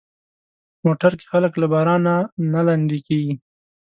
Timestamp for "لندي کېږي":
2.67-3.33